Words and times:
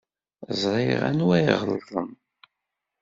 Ẓriɣ 0.61 1.01
anwa 1.09 1.37
iɣelḍen. 1.51 2.11